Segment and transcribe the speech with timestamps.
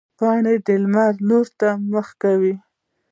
[0.17, 2.53] پاڼې د لمر لوري ته مخ کوي